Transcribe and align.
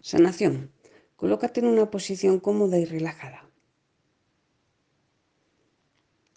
Sanación. 0.00 0.70
Colócate 1.16 1.60
en 1.60 1.66
una 1.66 1.90
posición 1.90 2.40
cómoda 2.40 2.78
y 2.78 2.84
relajada. 2.84 3.48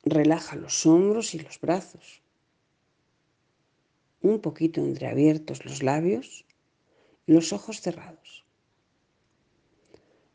Relaja 0.03 0.55
los 0.55 0.85
hombros 0.85 1.35
y 1.35 1.39
los 1.39 1.59
brazos. 1.59 2.21
Un 4.21 4.39
poquito 4.39 4.81
entreabiertos 4.81 5.65
los 5.65 5.83
labios 5.83 6.45
y 7.27 7.33
los 7.33 7.53
ojos 7.53 7.81
cerrados. 7.81 8.45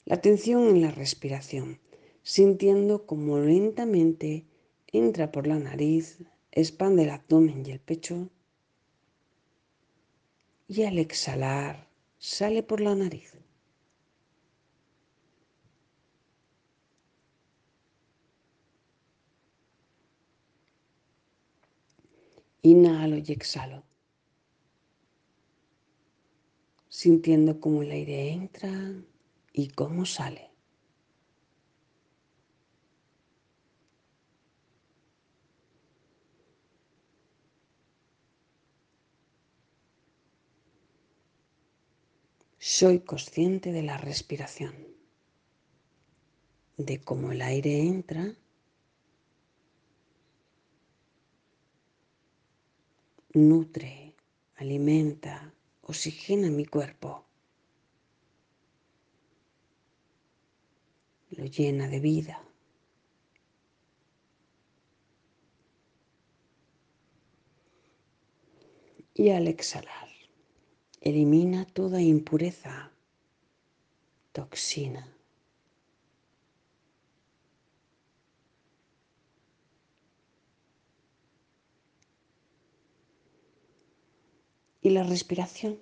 La 0.05 0.17
atención 0.17 0.69
en 0.69 0.83
la 0.83 0.91
respiración, 0.91 1.81
sintiendo 2.23 3.07
como 3.07 3.39
lentamente 3.39 4.47
entra 4.87 5.33
por 5.33 5.47
la 5.47 5.59
nariz, 5.59 6.19
expande 6.53 7.05
el 7.05 7.11
abdomen 7.11 7.65
y 7.67 7.71
el 7.73 7.81
pecho 7.81 8.31
y 10.69 10.85
al 10.85 10.99
exhalar 10.99 11.84
sale 12.25 12.63
por 12.63 12.81
la 12.81 12.95
nariz. 12.95 13.37
Inhalo 22.63 23.19
y 23.19 23.31
exhalo, 23.31 23.85
sintiendo 26.89 27.61
cómo 27.61 27.83
el 27.83 27.91
aire 27.91 28.31
entra 28.31 28.71
y 29.53 29.69
cómo 29.69 30.07
sale. 30.07 30.54
Soy 42.77 42.99
consciente 42.99 43.71
de 43.71 43.85
la 43.85 43.99
respiración, 43.99 44.75
de 46.77 47.01
cómo 47.01 47.31
el 47.31 47.41
aire 47.41 47.83
entra 47.83 48.35
nutre, 53.35 54.17
alimenta, 54.57 55.55
oxigena 55.83 56.51
mi 56.51 56.67
cuerpo, 56.67 57.25
lo 61.31 61.45
llena 61.45 61.87
de 61.87 62.01
vida. 62.01 62.43
Y 69.15 69.31
al 69.31 69.47
exhalar, 69.47 70.04
elimina 71.05 71.67
toda 71.67 72.01
impureza, 72.01 72.91
toxina. 74.33 75.11
y 84.81 84.91
la 84.91 85.03
respiración 85.03 85.79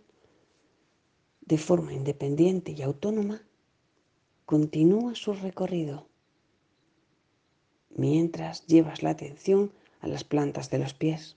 de 1.41 1.59
forma 1.59 1.93
independiente 1.93 2.71
y 2.71 2.83
autónoma 2.83 3.43
continúa 4.47 5.17
su 5.17 5.33
recorrido 5.33 6.07
mientras 7.91 8.65
llevas 8.69 9.03
la 9.03 9.11
atención 9.11 9.73
a 10.01 10.07
las 10.07 10.23
plantas 10.23 10.71
de 10.71 10.79
los 10.79 10.95
pies. 10.95 11.37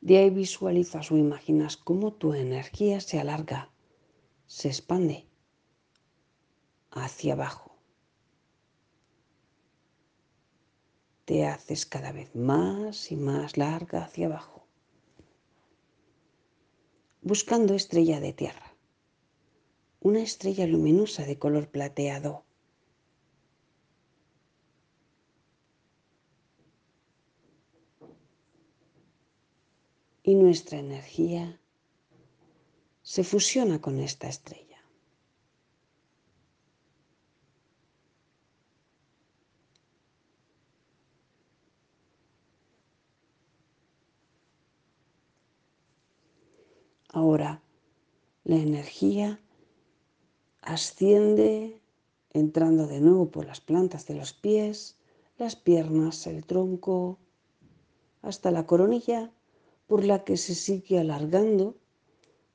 De 0.00 0.18
ahí 0.18 0.30
visualizas 0.30 1.10
o 1.10 1.16
imaginas 1.16 1.76
cómo 1.76 2.12
tu 2.12 2.34
energía 2.34 3.00
se 3.00 3.18
alarga, 3.18 3.70
se 4.46 4.68
expande 4.68 5.26
hacia 6.90 7.34
abajo. 7.34 7.76
Te 11.24 11.46
haces 11.46 11.84
cada 11.84 12.12
vez 12.12 12.34
más 12.34 13.12
y 13.12 13.16
más 13.16 13.56
larga 13.56 14.04
hacia 14.04 14.26
abajo 14.26 14.58
buscando 17.28 17.74
estrella 17.74 18.20
de 18.20 18.32
tierra, 18.32 18.74
una 20.00 20.22
estrella 20.22 20.66
luminosa 20.66 21.26
de 21.26 21.38
color 21.38 21.68
plateado. 21.68 22.46
Y 30.28 30.34
nuestra 30.34 30.78
energía 30.78 31.58
se 33.00 33.24
fusiona 33.24 33.80
con 33.80 33.98
esta 33.98 34.28
estrella. 34.28 34.78
Ahora 47.08 47.62
la 48.44 48.56
energía 48.56 49.40
asciende 50.60 51.80
entrando 52.34 52.86
de 52.86 53.00
nuevo 53.00 53.30
por 53.30 53.46
las 53.46 53.62
plantas 53.62 54.06
de 54.06 54.16
los 54.16 54.34
pies, 54.34 54.98
las 55.38 55.56
piernas, 55.56 56.26
el 56.26 56.44
tronco, 56.44 57.18
hasta 58.20 58.50
la 58.50 58.66
coronilla 58.66 59.32
por 59.88 60.04
la 60.04 60.22
que 60.22 60.36
se 60.36 60.54
sigue 60.54 61.00
alargando, 61.00 61.74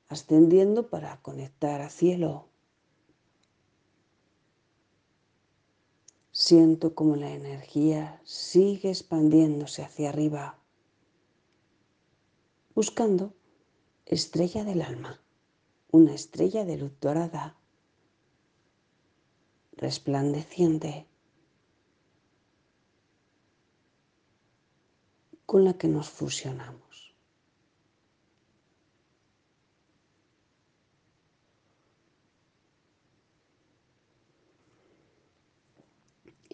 ascendiendo 0.08 0.88
para 0.88 1.20
conectar 1.20 1.82
a 1.82 1.90
cielo. 1.90 2.48
Siento 6.30 6.94
como 6.94 7.16
la 7.16 7.32
energía 7.32 8.20
sigue 8.24 8.90
expandiéndose 8.90 9.82
hacia 9.82 10.10
arriba, 10.10 10.60
buscando 12.72 13.34
estrella 14.06 14.62
del 14.62 14.82
alma, 14.82 15.20
una 15.90 16.14
estrella 16.14 16.64
de 16.64 16.76
luz 16.76 16.92
dorada, 17.00 17.58
resplandeciente, 19.72 21.08
con 25.46 25.64
la 25.64 25.74
que 25.74 25.88
nos 25.88 26.08
fusionamos. 26.08 26.83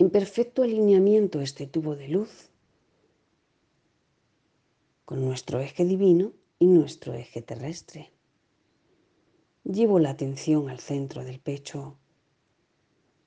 En 0.00 0.08
perfecto 0.08 0.62
alineamiento 0.62 1.42
este 1.42 1.66
tubo 1.66 1.94
de 1.94 2.08
luz 2.08 2.48
con 5.04 5.22
nuestro 5.22 5.60
eje 5.60 5.84
divino 5.84 6.32
y 6.58 6.68
nuestro 6.68 7.12
eje 7.12 7.42
terrestre. 7.42 8.10
Llevo 9.62 9.98
la 9.98 10.08
atención 10.08 10.70
al 10.70 10.80
centro 10.80 11.22
del 11.22 11.38
pecho. 11.38 11.98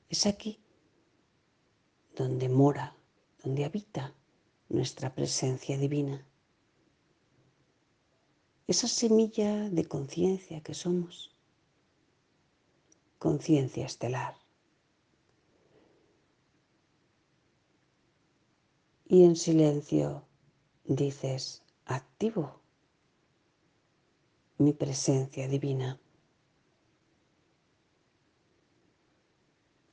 Es 0.10 0.26
aquí 0.26 0.60
donde 2.16 2.50
mora, 2.50 2.98
donde 3.44 3.66
habita 3.66 4.16
nuestra 4.68 5.14
presencia 5.14 5.78
divina. 5.78 6.26
Esa 8.66 8.88
semilla 8.88 9.70
de 9.70 9.86
conciencia 9.86 10.62
que 10.62 10.74
somos. 10.74 11.36
Conciencia 13.20 13.86
estelar. 13.86 14.43
Y 19.14 19.26
en 19.26 19.36
silencio 19.36 20.24
dices, 20.86 21.62
activo 21.86 22.60
mi 24.58 24.74
presencia 24.74 25.48
divina. 25.48 26.00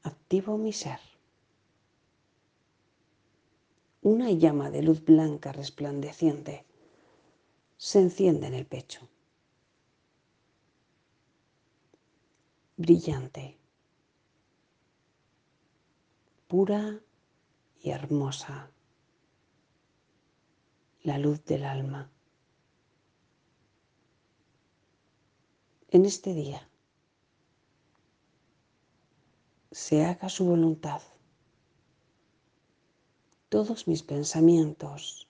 Activo 0.05 0.57
mi 0.57 0.73
ser. 0.73 1.01
Una 4.01 4.31
llama 4.31 4.71
de 4.71 4.83
luz 4.83 5.05
blanca 5.05 5.53
resplandeciente 5.53 6.65
se 7.77 8.01
enciende 8.01 8.47
en 8.47 8.55
el 8.55 8.65
pecho. 8.65 9.07
Brillante, 12.79 13.59
pura 16.49 16.99
y 17.83 17.91
hermosa, 17.91 18.71
la 21.03 21.19
luz 21.19 21.45
del 21.45 21.65
alma. 21.65 22.11
en 25.91 26.05
este 26.05 26.35
día 26.35 26.69
se 29.73 30.05
haga 30.05 30.29
su 30.29 30.45
voluntad. 30.45 31.03
Todos 33.49 33.89
mis 33.89 34.03
pensamientos, 34.03 35.29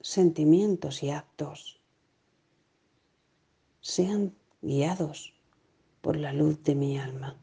sentimientos 0.00 1.02
y 1.02 1.10
actos 1.10 1.80
sean 3.80 4.34
guiados 4.62 5.34
por 6.00 6.16
la 6.16 6.32
luz 6.32 6.62
de 6.62 6.74
mi 6.74 6.98
alma. 6.98 7.38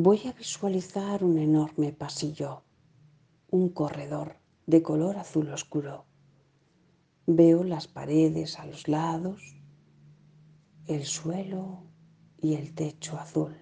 Voy 0.00 0.20
a 0.28 0.32
visualizar 0.32 1.24
un 1.24 1.38
enorme 1.38 1.92
pasillo, 1.92 2.62
un 3.50 3.68
corredor 3.70 4.36
de 4.64 4.80
color 4.80 5.16
azul 5.16 5.48
oscuro. 5.48 6.04
Veo 7.26 7.64
las 7.64 7.88
paredes 7.88 8.60
a 8.60 8.66
los 8.66 8.86
lados, 8.86 9.56
el 10.86 11.04
suelo 11.04 11.82
y 12.40 12.54
el 12.54 12.76
techo 12.76 13.18
azul. 13.18 13.56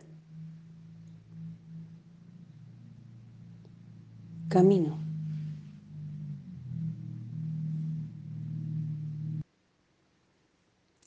Camino. 4.50 5.02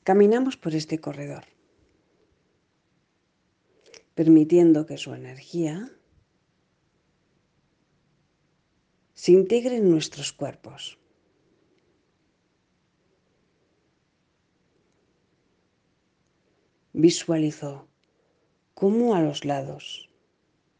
Caminamos 0.04 0.58
por 0.58 0.74
este 0.74 0.98
corredor 1.00 1.59
permitiendo 4.20 4.86
que 4.86 4.98
su 4.98 5.14
energía 5.14 5.90
se 9.14 9.32
integre 9.32 9.78
en 9.78 9.90
nuestros 9.90 10.34
cuerpos. 10.34 11.00
Visualizo 16.92 17.88
cómo 18.74 19.16
a 19.16 19.22
los 19.22 19.46
lados 19.46 20.10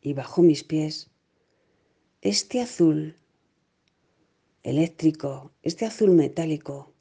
y 0.02 0.12
bajo 0.12 0.42
mis 0.42 0.66
pies 0.66 1.10
este 2.20 2.60
azul 2.60 3.16
eléctrico, 4.64 5.54
este 5.62 5.86
azul 5.86 6.12
metálico 6.12 6.94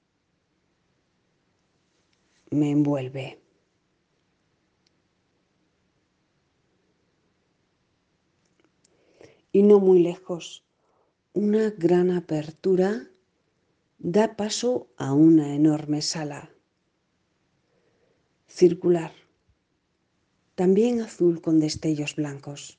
me 2.52 2.70
envuelve. 2.70 3.47
Y 9.52 9.62
no 9.62 9.80
muy 9.80 10.00
lejos, 10.00 10.64
una 11.32 11.70
gran 11.70 12.10
apertura 12.10 13.08
da 13.98 14.36
paso 14.36 14.88
a 14.96 15.12
una 15.12 15.54
enorme 15.54 16.02
sala, 16.02 16.50
circular, 18.46 19.12
también 20.54 21.00
azul 21.00 21.40
con 21.40 21.60
destellos 21.60 22.16
blancos, 22.16 22.78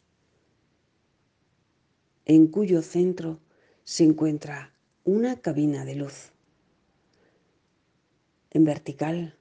en 2.25 2.47
cuyo 2.47 2.81
centro 2.81 3.39
se 3.83 4.03
encuentra 4.03 4.73
una 5.03 5.41
cabina 5.41 5.85
de 5.85 5.95
luz. 5.95 6.31
En 8.51 8.63
vertical, 8.63 9.35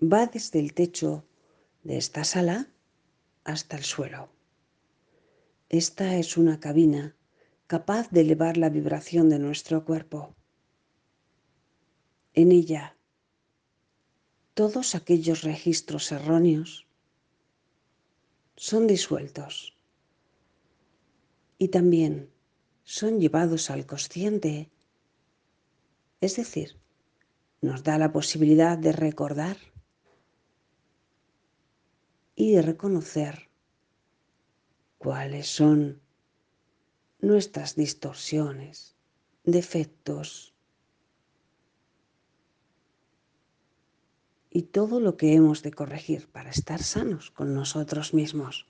va 0.00 0.26
desde 0.26 0.58
el 0.58 0.74
techo 0.74 1.24
de 1.82 1.98
esta 1.98 2.24
sala 2.24 2.68
hasta 3.44 3.76
el 3.76 3.84
suelo. 3.84 4.28
Esta 5.72 6.18
es 6.18 6.36
una 6.36 6.60
cabina 6.60 7.16
capaz 7.66 8.10
de 8.10 8.20
elevar 8.20 8.58
la 8.58 8.68
vibración 8.68 9.30
de 9.30 9.38
nuestro 9.38 9.86
cuerpo. 9.86 10.36
En 12.34 12.52
ella, 12.52 12.98
todos 14.52 14.94
aquellos 14.94 15.44
registros 15.44 16.12
erróneos 16.12 16.86
son 18.54 18.86
disueltos 18.86 19.74
y 21.56 21.68
también 21.68 22.30
son 22.84 23.18
llevados 23.18 23.70
al 23.70 23.86
consciente, 23.86 24.70
es 26.20 26.36
decir, 26.36 26.78
nos 27.62 27.82
da 27.82 27.96
la 27.96 28.12
posibilidad 28.12 28.76
de 28.76 28.92
recordar 28.92 29.56
y 32.36 32.52
de 32.52 32.60
reconocer 32.60 33.51
cuáles 35.02 35.48
son 35.48 36.00
nuestras 37.18 37.74
distorsiones, 37.74 38.94
defectos 39.42 40.54
y 44.48 44.62
todo 44.62 45.00
lo 45.00 45.16
que 45.16 45.34
hemos 45.34 45.64
de 45.64 45.72
corregir 45.72 46.28
para 46.28 46.50
estar 46.50 46.80
sanos 46.80 47.32
con 47.32 47.52
nosotros 47.52 48.14
mismos 48.14 48.68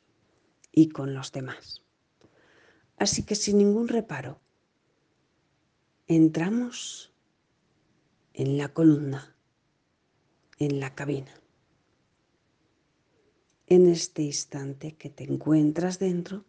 y 0.73 0.89
con 0.89 1.13
los 1.13 1.33
demás. 1.33 1.83
Así 2.97 3.25
que 3.25 3.35
sin 3.35 3.59
ningún 3.59 3.89
reparo, 3.89 4.41
entramos 6.07 7.13
en 8.33 8.57
la 8.57 8.73
columna, 8.73 9.37
en 10.59 10.81
la 10.81 10.95
cabina 10.95 11.42
en 13.75 13.89
este 13.89 14.21
instante 14.21 14.97
que 14.97 15.09
te 15.09 15.25
encuentras 15.25 15.99
dentro, 15.99 16.45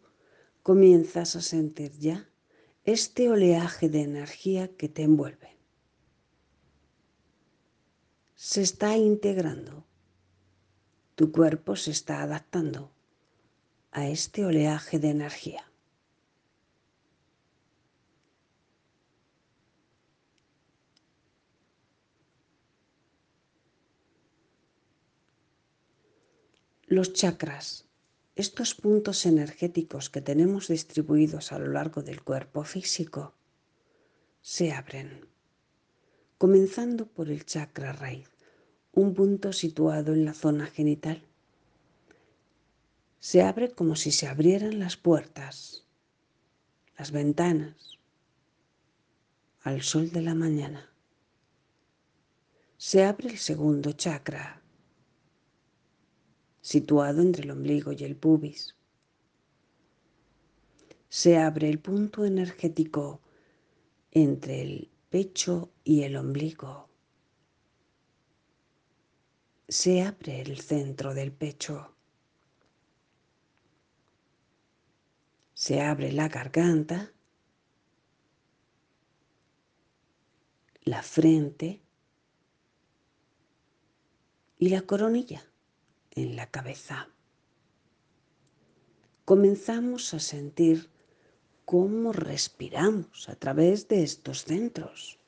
comienzas 0.62 1.36
a 1.36 1.40
sentir 1.40 1.92
ya 1.98 2.28
este 2.84 3.30
oleaje 3.30 3.88
de 3.88 4.02
energía 4.02 4.68
que 4.76 4.90
te 4.90 5.04
envuelve. 5.04 5.56
Se 8.34 8.60
está 8.60 8.98
integrando. 8.98 9.86
Tu 11.14 11.32
cuerpo 11.32 11.76
se 11.76 11.92
está 11.92 12.20
adaptando 12.20 12.90
a 13.90 14.06
este 14.06 14.44
oleaje 14.44 14.98
de 14.98 15.08
energía. 15.08 15.64
Los 26.94 27.12
chakras, 27.12 27.88
estos 28.36 28.76
puntos 28.76 29.26
energéticos 29.26 30.10
que 30.10 30.20
tenemos 30.20 30.68
distribuidos 30.68 31.50
a 31.50 31.58
lo 31.58 31.66
largo 31.72 32.04
del 32.04 32.22
cuerpo 32.22 32.62
físico, 32.62 33.34
se 34.42 34.70
abren, 34.70 35.26
comenzando 36.38 37.06
por 37.06 37.30
el 37.30 37.44
chakra 37.44 37.92
raíz, 37.94 38.30
un 38.92 39.12
punto 39.12 39.52
situado 39.52 40.12
en 40.12 40.24
la 40.24 40.34
zona 40.34 40.66
genital. 40.66 41.20
Se 43.18 43.42
abre 43.42 43.72
como 43.72 43.96
si 43.96 44.12
se 44.12 44.28
abrieran 44.28 44.78
las 44.78 44.96
puertas, 44.96 45.84
las 46.96 47.10
ventanas, 47.10 47.98
al 49.62 49.82
sol 49.82 50.12
de 50.12 50.22
la 50.22 50.36
mañana. 50.36 50.92
Se 52.76 53.02
abre 53.04 53.30
el 53.30 53.38
segundo 53.38 53.90
chakra, 53.90 54.63
situado 56.64 57.20
entre 57.20 57.42
el 57.42 57.50
ombligo 57.50 57.92
y 57.92 58.04
el 58.04 58.16
pubis. 58.16 58.74
Se 61.10 61.36
abre 61.36 61.68
el 61.68 61.78
punto 61.78 62.24
energético 62.24 63.20
entre 64.12 64.62
el 64.62 64.90
pecho 65.10 65.70
y 65.84 66.04
el 66.04 66.16
ombligo. 66.16 66.88
Se 69.68 70.00
abre 70.00 70.40
el 70.40 70.58
centro 70.58 71.12
del 71.12 71.32
pecho. 71.32 71.94
Se 75.52 75.82
abre 75.82 76.12
la 76.12 76.28
garganta, 76.28 77.12
la 80.84 81.02
frente 81.02 81.82
y 84.58 84.70
la 84.70 84.80
coronilla 84.80 85.44
en 86.14 86.36
la 86.36 86.50
cabeza. 86.50 87.08
Comenzamos 89.24 90.12
a 90.14 90.20
sentir 90.20 90.90
cómo 91.64 92.12
respiramos 92.12 93.28
a 93.28 93.36
través 93.36 93.88
de 93.88 94.02
estos 94.02 94.44
centros. 94.44 95.18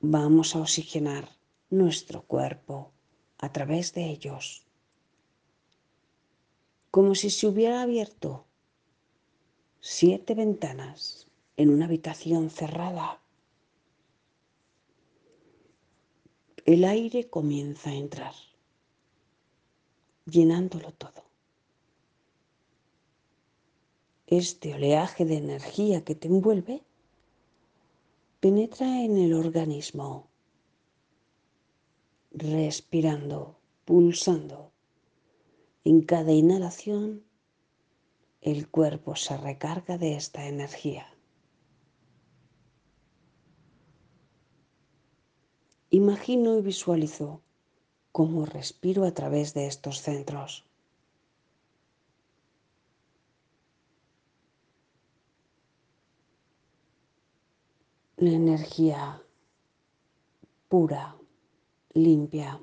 Vamos 0.00 0.54
a 0.54 0.60
oxigenar 0.60 1.28
nuestro 1.70 2.22
cuerpo 2.22 2.92
a 3.38 3.52
través 3.52 3.92
de 3.94 4.10
ellos, 4.10 4.66
como 6.90 7.14
si 7.14 7.30
se 7.30 7.46
hubiera 7.46 7.82
abierto 7.82 8.46
siete 9.80 10.34
ventanas 10.34 11.28
en 11.56 11.70
una 11.70 11.84
habitación 11.84 12.50
cerrada. 12.50 13.20
El 16.64 16.84
aire 16.84 17.30
comienza 17.30 17.90
a 17.90 17.94
entrar 17.94 18.34
llenándolo 20.26 20.92
todo. 20.92 21.24
Este 24.26 24.74
oleaje 24.74 25.24
de 25.24 25.36
energía 25.36 26.04
que 26.04 26.14
te 26.16 26.28
envuelve 26.28 26.82
penetra 28.40 29.02
en 29.02 29.16
el 29.16 29.34
organismo, 29.34 30.28
respirando, 32.32 33.56
pulsando 33.84 34.72
En 35.84 36.02
cada 36.02 36.32
inhalación, 36.32 37.22
el 38.40 38.68
cuerpo 38.68 39.14
se 39.14 39.36
recarga 39.36 39.98
de 39.98 40.16
esta 40.16 40.46
energía. 40.48 41.06
Imagino 45.90 46.58
y 46.58 46.62
visualizo 46.62 47.40
cómo 48.16 48.46
respiro 48.46 49.04
a 49.04 49.12
través 49.12 49.52
de 49.52 49.66
estos 49.66 50.00
centros. 50.00 50.64
La 58.16 58.30
energía 58.30 59.22
pura, 60.70 61.14
limpia, 61.92 62.58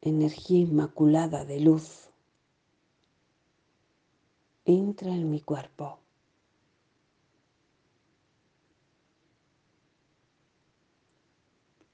energía 0.00 0.60
inmaculada 0.60 1.44
de 1.44 1.58
luz 1.58 2.10
entra 4.64 5.10
en 5.10 5.28
mi 5.32 5.40
cuerpo. 5.40 5.98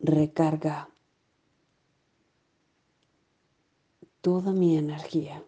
Recarga 0.04 0.90
toda 4.20 4.52
mi 4.52 4.76
energía. 4.76 5.42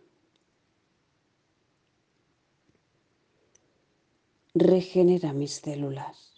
Regenera 4.54 5.32
mis 5.34 5.60
células. 5.60 6.36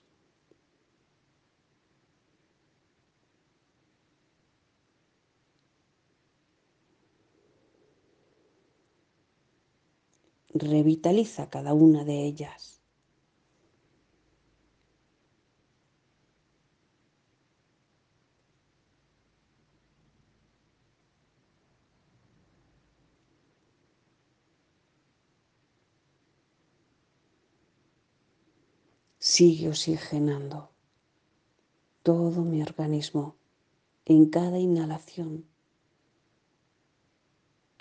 revitaliza 10.58 11.50
cada 11.50 11.72
una 11.74 12.04
de 12.04 12.24
ellas. 12.24 12.77
Sigue 29.38 29.68
oxigenando 29.68 30.72
todo 32.02 32.42
mi 32.42 32.60
organismo 32.60 33.36
en 34.04 34.30
cada 34.30 34.58
inhalación. 34.58 35.46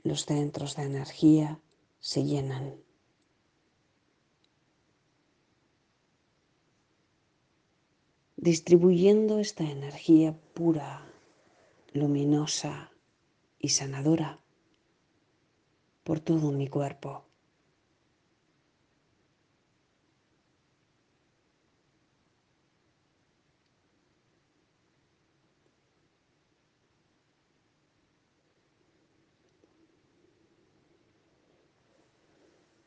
Los 0.03 0.27
centros 0.27 0.75
de 0.75 0.83
energía 0.83 1.59
se 1.99 2.25
llenan. 2.25 2.75
distribuyendo 8.35 9.39
esta 9.39 9.63
energía 9.63 10.39
pura, 10.53 11.11
luminosa 11.91 12.91
y 13.57 13.69
sanadora 13.69 14.39
por 16.03 16.19
todo 16.19 16.51
mi 16.51 16.67
cuerpo. 16.67 17.26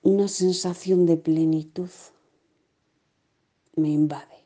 Una 0.03 0.29
sensación 0.29 1.05
de 1.05 1.17
plenitud 1.19 1.91
me 3.77 3.91
invade. 3.91 4.45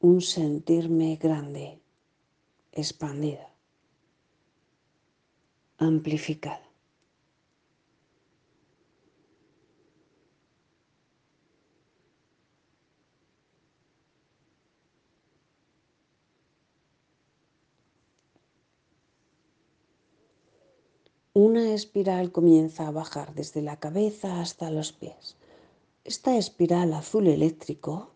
Un 0.00 0.20
sentirme 0.20 1.16
grande, 1.16 1.80
expandida, 2.72 3.48
amplificada. 5.78 6.63
Una 21.36 21.74
espiral 21.74 22.30
comienza 22.30 22.86
a 22.86 22.92
bajar 22.92 23.34
desde 23.34 23.60
la 23.60 23.80
cabeza 23.80 24.40
hasta 24.40 24.70
los 24.70 24.92
pies. 24.92 25.36
Esta 26.04 26.36
espiral 26.36 26.92
azul 26.94 27.26
eléctrico 27.26 28.14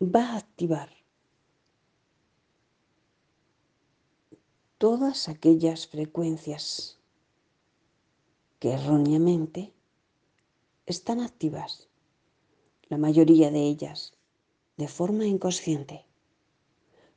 va 0.00 0.34
a 0.34 0.36
activar 0.36 0.90
todas 4.78 5.28
aquellas 5.28 5.88
frecuencias 5.88 7.00
que 8.60 8.70
erróneamente 8.70 9.72
están 10.86 11.18
activas, 11.18 11.88
la 12.88 12.96
mayoría 12.96 13.50
de 13.50 13.62
ellas 13.62 14.12
de 14.76 14.86
forma 14.86 15.26
inconsciente, 15.26 16.06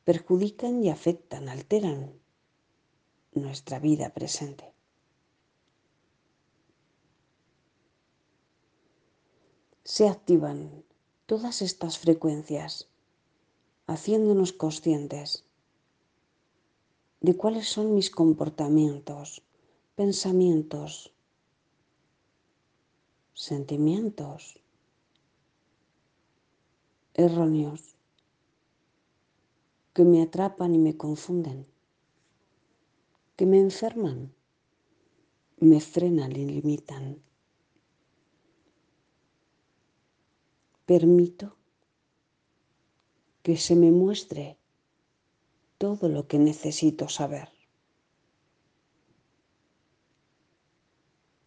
perjudican 0.06 0.84
y 0.84 0.90
afectan, 0.90 1.50
alteran 1.50 2.25
nuestra 3.36 3.80
vida 3.80 4.10
presente. 4.10 4.74
Se 9.84 10.08
activan 10.08 10.84
todas 11.26 11.62
estas 11.62 12.00
frecuencias 12.00 12.88
haciéndonos 13.88 14.52
conscientes 14.52 15.46
de 17.22 17.36
cuáles 17.36 17.68
son 17.68 17.94
mis 17.94 18.10
comportamientos, 18.10 19.44
pensamientos, 19.96 21.14
sentimientos 23.34 24.60
erróneos 27.14 27.96
que 29.94 30.04
me 30.04 30.22
atrapan 30.22 30.76
y 30.76 30.78
me 30.78 30.98
confunden 30.98 31.66
que 33.36 33.46
me 33.46 33.60
enferman, 33.60 34.34
me 35.58 35.82
frenan 35.82 36.32
y 36.36 36.46
limitan. 36.46 37.22
Permito 40.86 41.58
que 43.42 43.58
se 43.58 43.76
me 43.76 43.92
muestre 43.92 44.58
todo 45.78 46.10
lo 46.10 46.28
que 46.28 46.40
necesito 46.40 47.10
saber 47.10 47.50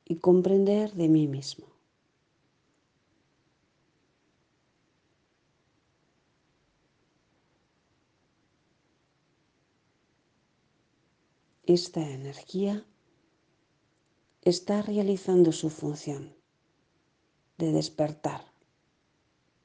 y 0.04 0.16
comprender 0.16 0.94
de 0.94 1.08
mí 1.08 1.28
mismo. 1.28 1.67
Esta 11.68 12.00
energía 12.00 12.86
está 14.40 14.80
realizando 14.80 15.52
su 15.52 15.68
función 15.68 16.34
de 17.58 17.72
despertar 17.72 18.42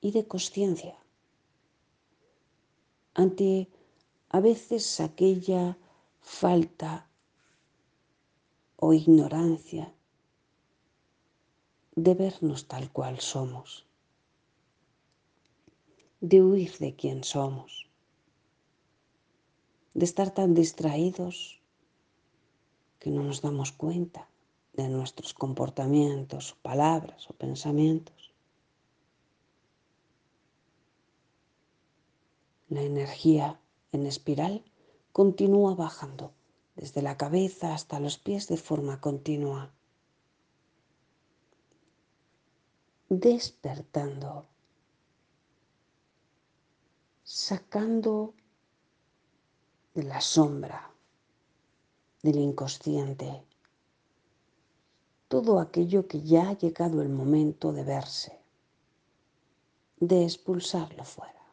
y 0.02 0.12
de 0.12 0.28
conciencia 0.28 0.98
ante 3.14 3.70
a 4.28 4.42
veces 4.42 5.00
aquella 5.00 5.78
falta 6.20 7.08
o 8.76 8.92
ignorancia 8.92 9.94
de 11.96 12.16
vernos 12.16 12.68
tal 12.68 12.92
cual 12.92 13.22
somos, 13.22 13.86
de 16.20 16.42
huir 16.42 16.78
de 16.80 16.96
quién 16.98 17.24
somos, 17.24 17.88
de 19.94 20.04
estar 20.04 20.34
tan 20.34 20.54
distraídos 20.54 21.63
que 23.04 23.12
no 23.12 23.22
nos 23.22 23.42
damos 23.42 23.74
cuenta 23.74 24.30
de 24.72 24.88
nuestros 24.88 25.34
comportamientos, 25.34 26.56
palabras 26.62 27.30
o 27.30 27.34
pensamientos. 27.34 28.34
La 32.70 32.82
energía 32.82 33.60
en 33.92 34.06
espiral 34.06 34.64
continúa 35.12 35.76
bajando 35.76 36.32
desde 36.78 37.02
la 37.02 37.18
cabeza 37.18 37.74
hasta 37.74 38.00
los 38.00 38.18
pies 38.18 38.48
de 38.48 38.56
forma 38.56 39.02
continua, 39.02 39.74
despertando, 43.10 44.46
sacando 47.26 48.34
de 49.94 50.04
la 50.04 50.22
sombra, 50.22 50.93
del 52.24 52.38
inconsciente, 52.38 53.44
todo 55.28 55.60
aquello 55.60 56.08
que 56.08 56.22
ya 56.22 56.50
ha 56.50 56.58
llegado 56.58 57.02
el 57.02 57.10
momento 57.10 57.74
de 57.74 57.84
verse, 57.84 58.40
de 60.00 60.24
expulsarlo 60.24 61.04
fuera. 61.04 61.44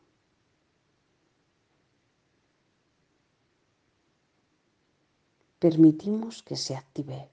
Permitimos 5.59 6.43
que 6.43 6.57
se 6.57 6.75
active, 6.75 7.29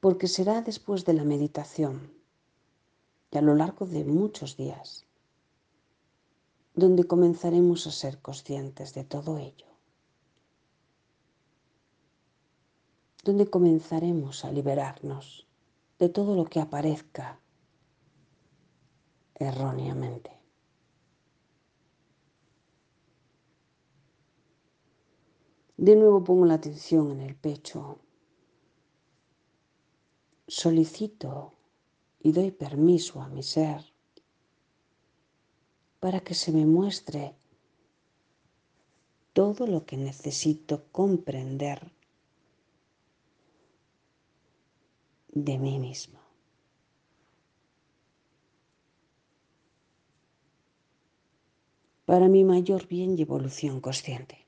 porque 0.00 0.28
será 0.28 0.62
después 0.62 1.04
de 1.04 1.12
la 1.12 1.24
meditación 1.24 2.12
y 3.30 3.36
a 3.36 3.42
lo 3.42 3.54
largo 3.54 3.84
de 3.84 4.04
muchos 4.04 4.56
días 4.56 5.04
donde 6.74 7.04
comenzaremos 7.04 7.88
a 7.88 7.90
ser 7.90 8.18
conscientes 8.18 8.94
de 8.94 9.02
todo 9.02 9.38
ello. 9.38 9.66
Donde 13.24 13.50
comenzaremos 13.50 14.44
a 14.44 14.52
liberarnos 14.52 15.46
de 15.98 16.08
todo 16.08 16.34
lo 16.36 16.44
que 16.44 16.60
aparezca 16.60 17.40
erróneamente. 19.34 20.30
De 25.76 25.94
nuevo 25.94 26.24
pongo 26.24 26.44
la 26.44 26.54
atención 26.54 27.12
en 27.12 27.20
el 27.20 27.36
pecho. 27.36 28.00
Solicito 30.46 31.52
y 32.20 32.32
doy 32.32 32.50
permiso 32.50 33.22
a 33.22 33.28
mi 33.28 33.42
ser 33.42 33.84
para 36.00 36.20
que 36.20 36.34
se 36.34 36.52
me 36.52 36.66
muestre 36.66 37.34
todo 39.32 39.66
lo 39.66 39.84
que 39.84 39.96
necesito 39.96 40.84
comprender 40.90 41.92
de 45.28 45.58
mí 45.58 45.78
mismo. 45.78 46.20
Para 52.04 52.28
mi 52.28 52.44
mayor 52.44 52.86
bien 52.88 53.18
y 53.18 53.22
evolución 53.22 53.80
consciente. 53.80 54.46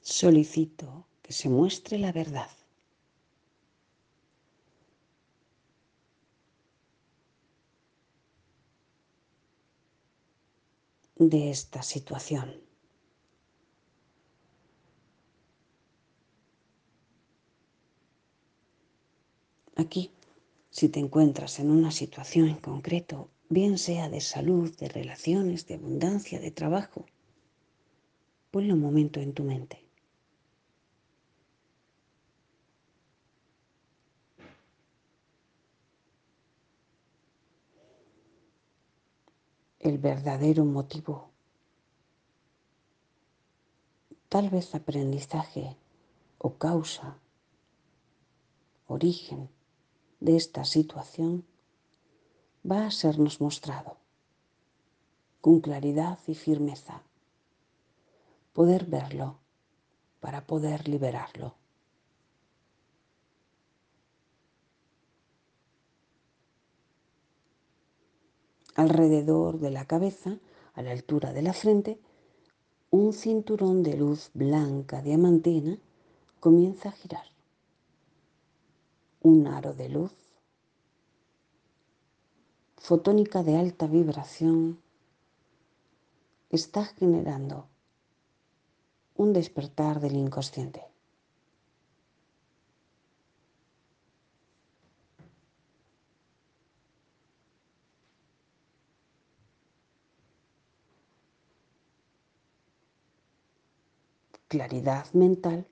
Solicito 0.00 1.06
que 1.22 1.32
se 1.32 1.48
muestre 1.48 1.98
la 1.98 2.12
verdad. 2.12 2.50
de 11.18 11.50
esta 11.50 11.82
situación. 11.82 12.65
Aquí, 19.76 20.10
si 20.70 20.88
te 20.88 21.00
encuentras 21.00 21.60
en 21.60 21.70
una 21.70 21.90
situación 21.90 22.48
en 22.48 22.56
concreto, 22.56 23.28
bien 23.50 23.76
sea 23.76 24.08
de 24.08 24.22
salud, 24.22 24.74
de 24.78 24.88
relaciones, 24.88 25.66
de 25.66 25.74
abundancia, 25.74 26.40
de 26.40 26.50
trabajo, 26.50 27.04
ponle 28.50 28.72
un 28.72 28.80
momento 28.80 29.20
en 29.20 29.34
tu 29.34 29.44
mente. 29.44 29.84
El 39.78 39.98
verdadero 39.98 40.64
motivo, 40.64 41.28
tal 44.30 44.48
vez 44.48 44.74
aprendizaje 44.74 45.76
o 46.38 46.54
causa, 46.54 47.18
origen 48.88 49.50
de 50.20 50.36
esta 50.36 50.64
situación 50.64 51.44
va 52.68 52.86
a 52.86 52.90
sernos 52.90 53.40
mostrado 53.40 53.96
con 55.40 55.60
claridad 55.60 56.18
y 56.26 56.34
firmeza. 56.34 57.02
Poder 58.52 58.86
verlo 58.86 59.38
para 60.18 60.44
poder 60.44 60.88
liberarlo. 60.88 61.54
Alrededor 68.74 69.60
de 69.60 69.70
la 69.70 69.86
cabeza, 69.86 70.38
a 70.74 70.82
la 70.82 70.90
altura 70.90 71.32
de 71.32 71.42
la 71.42 71.52
frente, 71.52 72.00
un 72.90 73.12
cinturón 73.12 73.84
de 73.84 73.96
luz 73.96 74.30
blanca 74.34 75.00
diamantina 75.00 75.78
comienza 76.40 76.88
a 76.88 76.92
girar. 76.92 77.35
Un 79.32 79.38
aro 79.58 79.72
de 79.74 79.88
luz 79.88 80.14
fotónica 82.88 83.42
de 83.42 83.56
alta 83.64 83.86
vibración 83.88 84.80
está 86.50 86.84
generando 86.84 87.66
un 89.16 89.32
despertar 89.32 89.98
del 89.98 90.14
inconsciente. 90.14 90.82
Claridad 104.46 105.12
mental 105.14 105.66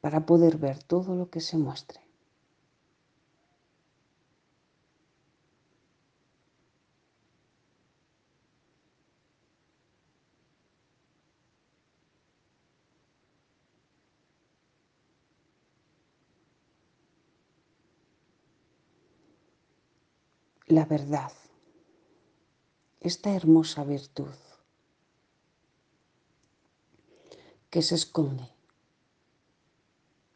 para 0.00 0.26
poder 0.26 0.58
ver 0.58 0.82
todo 0.82 1.14
lo 1.14 1.30
que 1.30 1.40
se 1.40 1.56
muestre. 1.56 2.00
la 20.68 20.84
verdad, 20.84 21.32
esta 23.00 23.34
hermosa 23.34 23.84
virtud 23.84 24.34
que 27.70 27.80
se 27.80 27.94
esconde, 27.94 28.57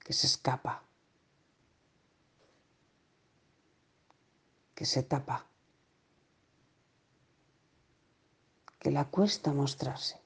que 0.04 0.12
se 0.12 0.26
escapa, 0.26 0.82
que 4.74 4.84
se 4.84 5.02
tapa, 5.02 5.46
que 8.78 8.90
la 8.90 9.04
cuesta 9.04 9.52
mostrarse, 9.52 10.20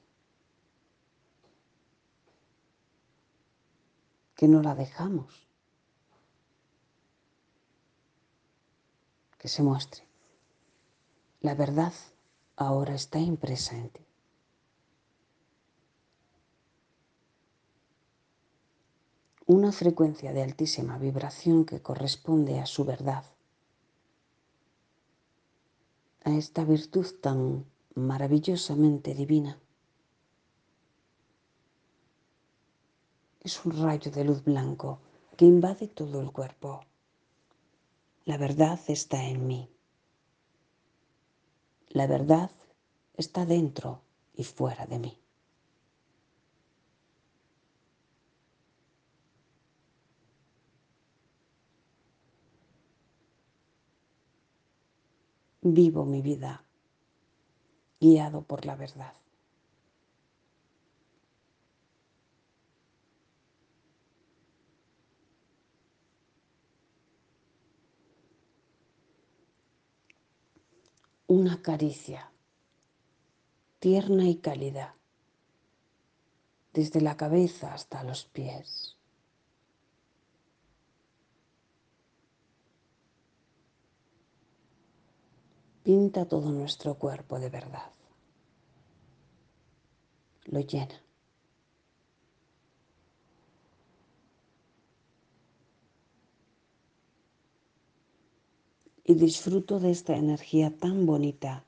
que 4.35 4.47
no 4.47 4.61
la 4.61 4.75
dejamos. 4.75 5.47
que 9.37 9.47
se 9.47 9.63
muestre. 9.63 10.03
La 11.41 11.55
verdad 11.55 11.93
ahora 12.55 12.95
está 12.95 13.19
impresa 13.19 13.75
en 13.75 13.89
ti. 13.89 14.06
Una 19.49 19.71
frecuencia 19.71 20.33
de 20.33 20.43
altísima 20.43 20.97
vibración 20.97 21.63
que 21.63 21.81
corresponde 21.81 22.59
a 22.59 22.65
su 22.65 22.83
verdad, 22.83 23.23
a 26.25 26.35
esta 26.35 26.65
virtud 26.65 27.07
tan 27.21 27.65
maravillosamente 27.95 29.13
divina. 29.13 29.57
Es 33.39 33.65
un 33.65 33.81
rayo 33.81 34.11
de 34.11 34.25
luz 34.25 34.43
blanco 34.43 34.99
que 35.37 35.45
invade 35.45 35.87
todo 35.87 36.19
el 36.19 36.33
cuerpo. 36.33 36.81
La 38.25 38.37
verdad 38.37 38.77
está 38.89 39.23
en 39.23 39.47
mí. 39.47 39.69
La 41.87 42.05
verdad 42.05 42.51
está 43.13 43.45
dentro 43.45 44.01
y 44.33 44.43
fuera 44.43 44.85
de 44.87 44.99
mí. 44.99 45.17
Vivo 55.73 56.05
mi 56.05 56.21
vida 56.21 56.63
guiado 57.99 58.43
por 58.43 58.65
la 58.65 58.75
verdad. 58.75 59.13
una 71.29 71.61
caricia 71.61 72.31
tierna 73.79 74.29
y 74.29 74.37
cálida 74.37 74.95
desde 76.71 77.01
la 77.01 77.17
cabeza 77.17 77.73
hasta 77.73 78.03
los 78.03 78.25
pies. 78.25 78.96
Pinta 85.87 86.25
todo 86.25 86.51
nuestro 86.51 86.95
cuerpo 86.95 87.39
de 87.39 87.49
verdad. 87.49 87.89
Lo 90.43 90.59
llena. 90.59 91.01
Y 99.05 99.13
disfruto 99.13 99.79
de 99.79 99.91
esta 99.91 100.17
energía 100.17 100.75
tan 100.77 101.05
bonita 101.05 101.63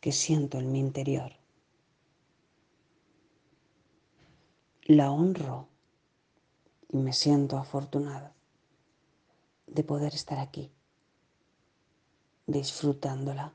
que 0.00 0.10
siento 0.10 0.58
en 0.58 0.72
mi 0.72 0.80
interior. 0.80 1.30
La 4.82 5.12
honro 5.12 5.68
y 6.88 6.96
me 6.96 7.12
siento 7.12 7.56
afortunada 7.56 8.34
de 9.68 9.84
poder 9.84 10.12
estar 10.12 10.40
aquí 10.40 10.72
disfrutándola 12.52 13.52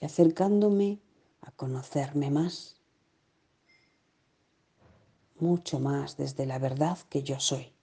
y 0.00 0.06
acercándome 0.06 1.00
a 1.42 1.52
conocerme 1.52 2.30
más, 2.30 2.76
mucho 5.36 5.78
más 5.78 6.16
desde 6.16 6.46
la 6.46 6.58
verdad 6.58 6.98
que 7.08 7.22
yo 7.22 7.38
soy. 7.38 7.74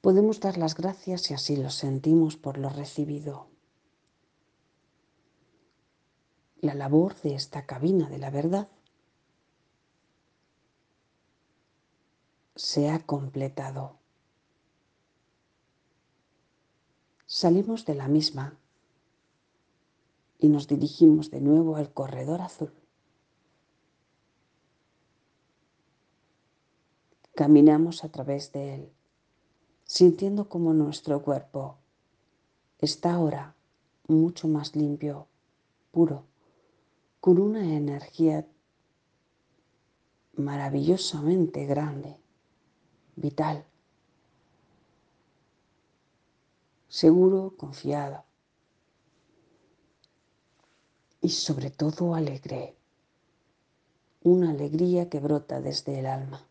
Podemos 0.00 0.40
dar 0.40 0.56
las 0.56 0.74
gracias 0.74 1.22
si 1.22 1.34
así 1.34 1.56
lo 1.56 1.68
sentimos 1.68 2.36
por 2.36 2.56
lo 2.56 2.70
recibido. 2.70 3.48
La 6.62 6.74
labor 6.74 7.20
de 7.20 7.34
esta 7.34 7.66
cabina 7.66 8.08
de 8.08 8.18
la 8.18 8.30
verdad 8.30 8.68
se 12.60 12.90
ha 12.90 12.98
completado. 12.98 13.96
Salimos 17.24 17.86
de 17.86 17.94
la 17.94 18.06
misma 18.06 18.58
y 20.38 20.50
nos 20.50 20.68
dirigimos 20.68 21.30
de 21.30 21.40
nuevo 21.40 21.76
al 21.76 21.90
corredor 21.90 22.42
azul. 22.42 22.74
Caminamos 27.34 28.04
a 28.04 28.10
través 28.10 28.52
de 28.52 28.74
él, 28.74 28.92
sintiendo 29.84 30.50
como 30.50 30.74
nuestro 30.74 31.22
cuerpo 31.22 31.78
está 32.78 33.14
ahora 33.14 33.54
mucho 34.06 34.48
más 34.48 34.76
limpio, 34.76 35.28
puro, 35.92 36.26
con 37.20 37.38
una 37.38 37.74
energía 37.74 38.46
maravillosamente 40.34 41.64
grande 41.64 42.20
vital, 43.20 43.64
seguro, 46.88 47.54
confiado 47.56 48.24
y 51.20 51.28
sobre 51.28 51.70
todo 51.70 52.14
alegre, 52.14 52.76
una 54.22 54.50
alegría 54.50 55.08
que 55.08 55.20
brota 55.20 55.60
desde 55.60 55.98
el 55.98 56.06
alma. 56.06 56.46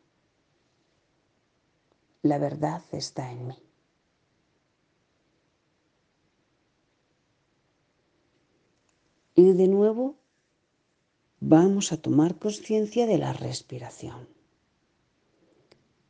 La 2.22 2.38
verdad 2.38 2.84
está 2.92 3.32
en 3.32 3.48
mí. 3.48 3.58
Y 9.36 9.54
de 9.54 9.68
nuevo 9.68 10.18
vamos 11.40 11.92
a 11.94 12.02
tomar 12.02 12.38
conciencia 12.38 13.08
de 13.08 13.18
la 13.18 13.34
respiración. 13.34 14.39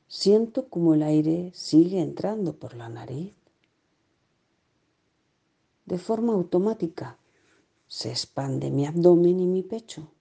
Siento 0.09 0.69
como 0.69 0.95
el 0.95 1.03
aire 1.03 1.51
sigue 1.53 2.01
entrando 2.01 2.57
por 2.57 2.73
la 2.73 2.89
nariz. 2.89 3.35
De 5.85 5.99
forma 5.99 6.33
automática 6.33 7.19
se 7.85 8.09
expande 8.09 8.71
mi 8.71 8.87
abdomen 8.87 9.39
y 9.39 9.45
mi 9.45 9.61
pecho. 9.61 10.11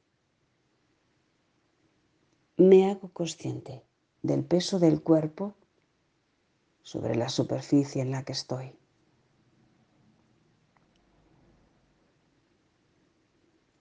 Me 2.59 2.91
hago 2.91 3.09
consciente 3.15 3.83
del 4.23 4.45
peso 4.45 4.79
del 4.79 5.03
cuerpo 5.03 5.55
sobre 6.83 7.17
la 7.17 7.31
superficie 7.31 8.03
en 8.03 8.11
la 8.11 8.25
que 8.25 8.33
estoy. 8.33 8.75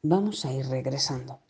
Vamos 0.03 0.45
a 0.45 0.53
ir 0.53 0.67
regresando 0.67 1.41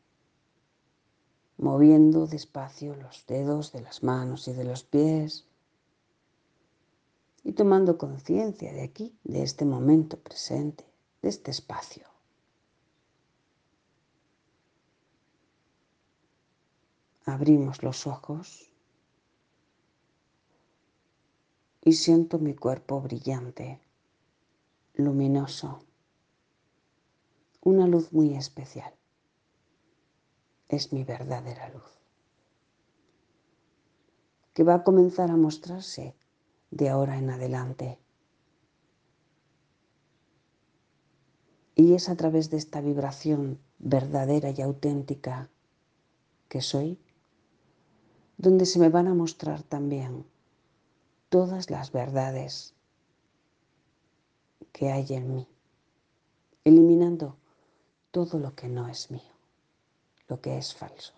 moviendo 1.57 2.27
despacio 2.27 2.95
los 2.95 3.25
dedos 3.25 3.71
de 3.71 3.81
las 3.81 4.03
manos 4.03 4.47
y 4.47 4.53
de 4.53 4.63
los 4.63 4.83
pies 4.83 5.45
y 7.43 7.53
tomando 7.53 7.97
conciencia 7.97 8.71
de 8.73 8.83
aquí, 8.83 9.17
de 9.23 9.41
este 9.41 9.65
momento 9.65 10.19
presente, 10.19 10.85
de 11.21 11.29
este 11.29 11.51
espacio. 11.51 12.05
Abrimos 17.25 17.83
los 17.83 18.05
ojos 18.05 18.69
y 21.83 21.93
siento 21.93 22.37
mi 22.37 22.53
cuerpo 22.53 23.01
brillante, 23.01 23.81
luminoso, 24.93 25.79
una 27.61 27.87
luz 27.87 28.13
muy 28.13 28.33
especial 28.35 28.96
es 30.69 30.91
mi 30.91 31.03
verdadera 31.03 31.69
luz, 31.69 31.99
que 34.53 34.63
va 34.63 34.75
a 34.75 34.83
comenzar 34.83 35.31
a 35.31 35.37
mostrarse 35.37 36.15
de 36.71 36.89
ahora 36.89 37.17
en 37.17 37.29
adelante. 37.29 37.99
Y 41.75 41.93
es 41.93 42.09
a 42.09 42.15
través 42.15 42.49
de 42.49 42.57
esta 42.57 42.81
vibración 42.81 43.59
verdadera 43.77 44.49
y 44.49 44.61
auténtica 44.61 45.49
que 46.49 46.61
soy, 46.61 46.99
donde 48.37 48.65
se 48.65 48.79
me 48.79 48.89
van 48.89 49.07
a 49.07 49.13
mostrar 49.13 49.63
también 49.63 50.25
todas 51.29 51.69
las 51.69 51.91
verdades 51.91 52.73
que 54.71 54.91
hay 54.91 55.05
en 55.13 55.35
mí, 55.35 55.47
eliminando 56.63 57.37
todo 58.11 58.39
lo 58.39 58.55
que 58.55 58.69
no 58.69 58.87
es 58.87 59.11
mío 59.11 59.36
lo 60.27 60.41
que 60.41 60.57
es 60.57 60.73
falso. 60.73 61.13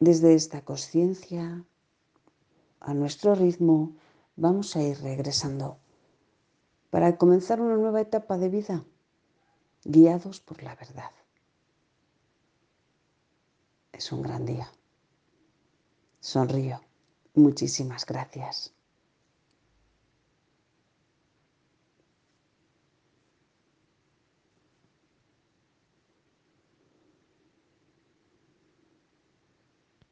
Desde 0.00 0.34
esta 0.34 0.64
conciencia, 0.64 1.64
a 2.80 2.94
nuestro 2.94 3.36
ritmo, 3.36 3.94
vamos 4.34 4.74
a 4.74 4.82
ir 4.82 5.00
regresando 5.00 5.78
para 6.90 7.16
comenzar 7.16 7.60
una 7.60 7.76
nueva 7.76 8.00
etapa 8.00 8.36
de 8.36 8.48
vida, 8.48 8.84
guiados 9.84 10.40
por 10.40 10.62
la 10.62 10.74
verdad. 10.74 11.12
Es 13.92 14.10
un 14.10 14.22
gran 14.22 14.44
día. 14.44 14.68
Sonrío. 16.18 16.80
Muchísimas 17.34 18.04
gracias. 18.04 18.74